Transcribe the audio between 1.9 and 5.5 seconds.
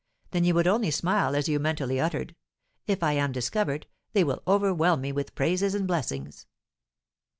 uttered, 'If I am discovered, they will overwhelm me with